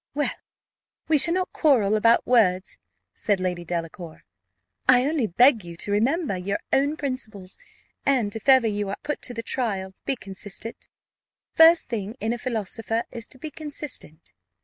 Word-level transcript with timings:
"Well, 0.15 0.31
we 1.07 1.19
shall 1.19 1.35
not 1.35 1.53
quarrel 1.53 1.95
about 1.95 2.25
words," 2.25 2.79
said 3.13 3.39
Lady 3.39 3.63
Delacour; 3.63 4.23
"I 4.89 5.05
only 5.05 5.27
beg 5.27 5.63
you 5.63 5.75
to 5.75 5.91
remember 5.91 6.35
your 6.35 6.57
own 6.73 6.97
principles; 6.97 7.59
and 8.03 8.35
if 8.35 8.49
ever 8.49 8.65
you 8.65 8.89
are 8.89 8.97
put 9.03 9.21
to 9.21 9.35
the 9.35 9.43
trial, 9.43 9.93
be 10.05 10.15
consistent. 10.15 10.87
The 11.53 11.57
first 11.65 11.87
thing 11.87 12.15
in 12.19 12.33
a 12.33 12.39
philosopher 12.39 13.03
is 13.11 13.27
to 13.27 13.37
be 13.37 13.51
consistent." 13.51 14.33